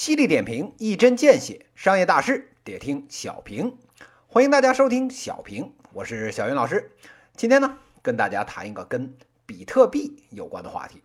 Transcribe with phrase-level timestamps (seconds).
[0.00, 3.76] 犀利点评，一针见血，商业大事得听小平。
[4.28, 6.92] 欢迎大家收听小平，我是小云老师。
[7.36, 11.02] 今天呢，跟大家谈一个跟比特币有关的话题。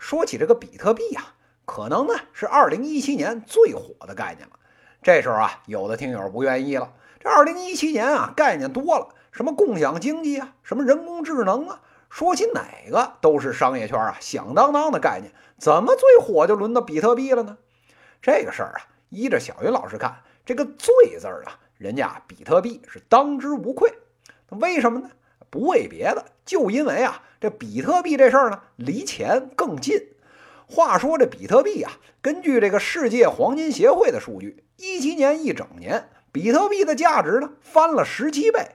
[0.00, 1.26] 说起这个比特币呀，
[1.64, 4.58] 可能呢是2017年最火的概念了。
[5.00, 6.92] 这时候啊，有的听友不愿意了。
[7.20, 15.32] 这2017年啊，概念多了，什么共享经济啊，什么人工智能啊，说起哪个都是商业圈啊响当当的概念。
[15.56, 17.58] 怎么最火就轮到比特币了呢？
[18.20, 20.14] 这个事儿啊，依着小云老师看，
[20.44, 23.92] 这个“最”字儿啊，人家比特币是当之无愧。
[24.50, 25.10] 为什么呢？
[25.50, 30.08] 不为别的，就因为啊，这比特币这事儿呢，离钱更近。
[30.66, 38.72] 话说这比特币啊，根据这个世界黄金协会的数据，一七年一整年，比特币的价值呢翻了十七倍。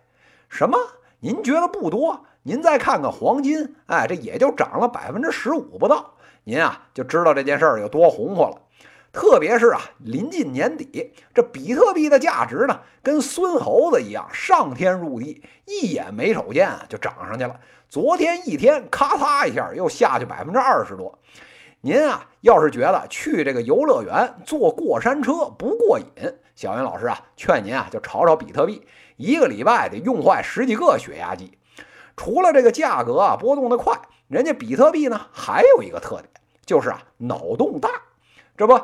[0.50, 0.78] 什么？
[1.20, 2.26] 您觉得不多？
[2.42, 6.16] 您再看看黄金，哎，这也就涨了百分之十五不到。
[6.44, 8.62] 您啊，就知道这件事儿有多红火了。
[9.14, 17.60] 特别是啊，临近年底，这比特币的价值呢，跟孙猴子一样上天入地，一眼没瞅见啊就涨上去了。
[17.88, 21.20] 昨天一天，咔嚓一下又下去百分之二十多。
[21.82, 26.06] 您啊，要是觉得去这个游乐园坐过山车不过瘾，
[26.56, 28.82] 小云老师啊，劝您啊，就炒炒比特币，
[29.18, 31.56] 一个礼拜得用坏十几个血压计。
[32.18, 33.96] 除了这个价格啊波动的快，
[34.28, 36.30] 人家比特币呢还有一个特点，
[36.66, 37.90] 就是啊脑洞大。
[38.58, 38.82] 这不。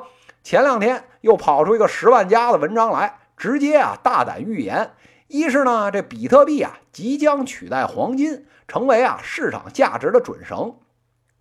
[0.49, 4.93] 前两天又跑出一个十万加的文章来，直接啊大胆预言：
[5.27, 10.79] 一是呢这比特币啊即将取代黄金，成为啊市场价值的准绳；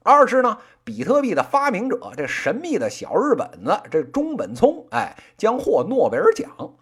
[0.02, 6.74] 二是呢比特币的发明者这神秘的小日本子这中本聪，哎将获诺贝尔奖。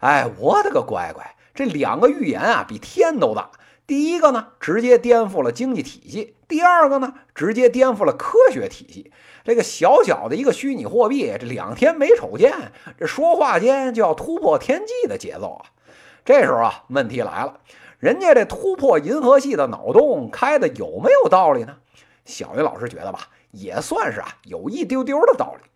[0.00, 3.52] 哎，我的个乖乖，这两个预言啊比天都大。
[3.90, 9.10] 第一个呢直接颠覆了经济体系，第二个呢直接颠覆了科学体系。
[9.42, 15.74] 这个小小的一个虚拟货币，这两天没瞅见，这说话间就要突破天际的节奏啊！
[16.24, 17.58] 这时候啊，问题来了，
[17.98, 21.78] 人家这突破银河系的脑洞开的有没有道理呢？
[22.24, 25.68] 小云老师觉得吧，也算是啊，有一丢丢的道理。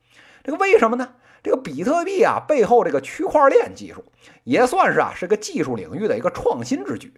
[0.45, 1.15] 这个为什么呢？
[1.43, 4.05] 这个比特币啊，背后这个区块链技术，
[4.45, 7.13] 也算是啊，是个技术领域的一个创新之举。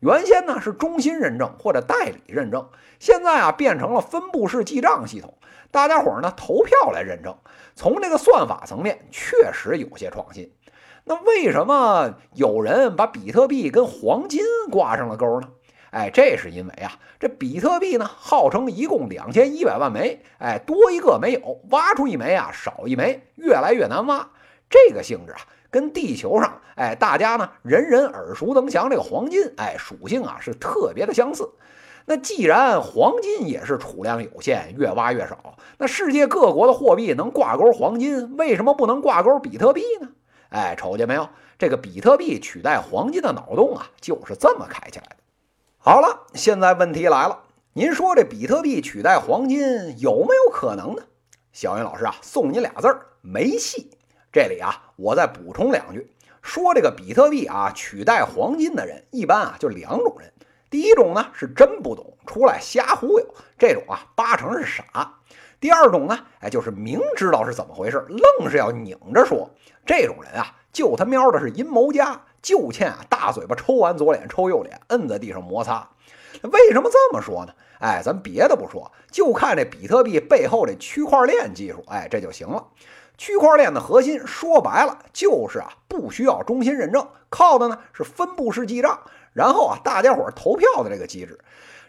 [0.00, 2.68] 原先呢是中心认证或者代理认证，
[2.98, 5.34] 现在啊变成了分布式记账系统。
[5.70, 7.36] 大家伙儿呢投票来认证，
[7.74, 10.52] 从这个算法层面确实有些创新。
[11.04, 15.48] 那为什么有人把比特币跟黄金挂上了钩呢？
[15.90, 24.28] 哎，这是因为啊，这比特币呢号称一共两千一百万枚，哎，多一个没有，挖出一枚啊少一枚，越来越难挖。
[24.68, 25.40] 这个性质啊，
[25.70, 31.48] 跟地球上哎大家呢人人耳熟能详这个黄金哎属性啊是特别的相似。
[32.08, 40.08] 那既然黄金也是储量有限，越挖越少，那世界各国的货币能挂钩黄金，为什么不能挂钩比特币呢？
[40.50, 41.28] 哎，瞅见没有，
[41.58, 45.16] 这个比特币取代黄金的脑洞啊，就是这么开起来的。
[45.78, 47.40] 好了，现在问题来了，
[47.72, 51.02] 您说这比特币取代黄金有没有可能呢？
[51.52, 53.90] 小云老师啊，送您俩字儿：没戏。
[54.36, 60.30] 这里啊，我再补充两句，说这个比特币啊取代黄金的人，一般啊就两种人。
[60.68, 63.26] 第一种呢是真不懂，出来瞎忽悠，
[63.56, 65.14] 这种啊八成是傻。
[65.58, 69.48] 第二种呢，哎，就是明知道是怎么回事，愣是要拧着说。
[69.86, 75.88] 这种人啊，就他喵的是阴谋家，就欠啊大嘴巴抽完左脸抽右脸，摁在地上摩擦。
[76.42, 77.54] 为什么这么说呢？
[77.80, 82.62] 哎，咱别的不说，就看这比特币背后这区块链技术，哎，这就行了。
[83.18, 89.00] 区块链的核心说白了就是啊，不需要中心认证，靠的呢是分布式记账。
[89.32, 91.38] 然后啊，大家伙投票的这个机制，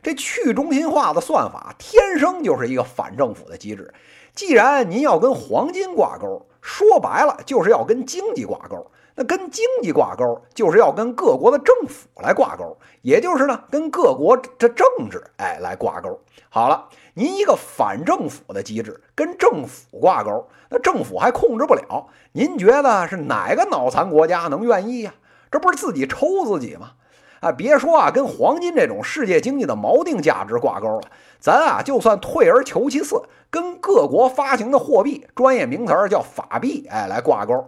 [0.01, 3.93] 这去中心化的算法天生就是一个反政府的机制。
[4.33, 8.91] 既然您要跟黄金挂钩，说白了就是要跟经济挂钩。
[9.19, 16.19] 那跟经济挂钩，就是要跟各国的政府来挂钩，也就是呢，跟各国这政治哎来挂钩。
[16.49, 22.05] 好了，您一个反政府的机制跟政府挂钩，那政府还控制不了。
[22.33, 25.15] 您觉得是哪个脑残国家能愿意呀？
[25.49, 26.91] 这不是自己抽自己吗？
[27.39, 31.01] 啊，别说啊，跟黄金这种世界经济的锚定价值挂钩了，
[31.39, 37.67] 咱啊就算退而求其次，跟各国发行的货币，专业名词儿叫法币，哎，来挂钩，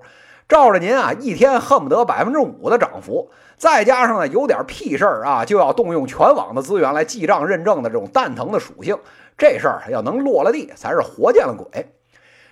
[0.49, 8.97] 照着您啊，一天恨不得百分之五的涨幅，再加上呢有点屁事儿啊，就要动用全网的资源来记账认证的这种蛋疼的属性，
[9.37, 11.93] 这事儿要能落了地，才是活见了鬼。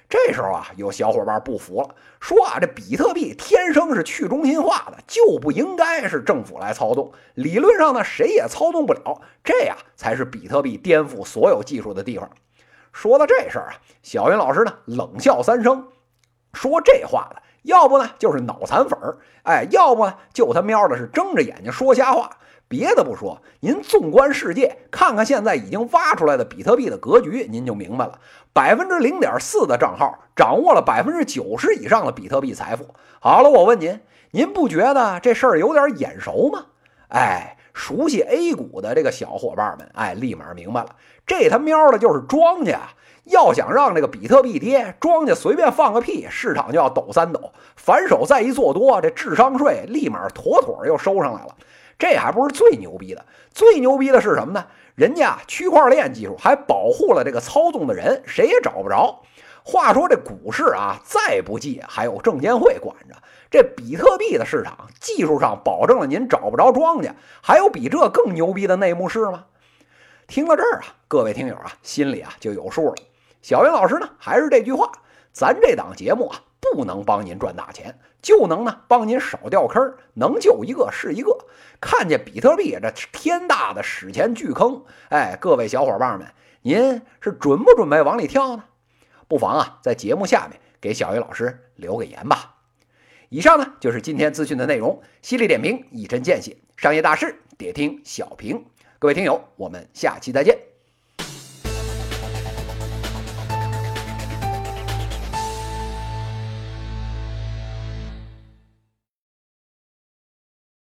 [0.08, 1.90] 这时候啊，有小伙伴不服了，
[2.20, 7.12] 说啊，这比特币天生是去中心化的，就不应该是政府来操纵。
[7.34, 12.30] 理论上呢，谁也操纵不了，这呀才是比特币颠覆所有技术的地方。
[12.94, 13.74] 说到这事儿啊，
[14.04, 15.88] 小云老师呢冷笑三声
[16.54, 22.30] ：“说这话的，要不呢就是脑残粉儿，哎，要不呢就他喵的是睁着眼睛说瞎话。
[22.70, 28.20] 别的不说，您纵观世界，看看现在已经挖出来的比特币的格局，您就明白了。
[28.52, 32.88] 百分之零点四的账号掌握了百分之九十以上的比特币财富。
[33.20, 34.00] 好了，我问您，
[34.32, 36.66] 您不觉得这事儿有点眼熟吗？
[37.10, 40.90] 哎，熟悉 A 股的这个小伙伴们，哎，立马明白了，
[41.26, 42.80] 这他喵的就是庄家。
[43.26, 47.52] 要想让这个比特币跌，庄家随便放个屁，市场就要抖三抖。
[47.76, 51.54] 反手再一做多，这智商税立马妥妥又收上来了。
[52.00, 54.66] 这还不是最牛逼的，最牛逼的是什么呢？
[54.96, 59.22] 人家区块链技术还保护了这个操纵的人，谁也找不着。
[59.62, 63.16] 话说这股市啊，再不济还有证监会管着。
[63.50, 69.46] 这比特币的市场技术上保证了您找不着庄家，还有比这更牛逼的内幕事吗？
[70.28, 72.96] 听到这儿啊，各位听友啊，心里啊就有数了。
[73.42, 74.92] 小云老师呢，还是这句话，
[75.32, 81.38] 咱这档节目啊，不能帮您赚大钱，就能呢帮您少掉坑，能救一个是一个。
[81.80, 86.28] 看见比特币这天大的史前巨坑，哎，各位小伙伴们，
[86.64, 88.66] 您是准不准备往里跳呢？
[89.30, 92.56] 不妨啊，在节目下面给小云老师留个言吧。
[93.30, 98.64] 以上呢就是今天资讯的内容，犀利点评，一针见血，商业大事，得听小平。
[99.00, 100.77] 各位听友，我们下期再见。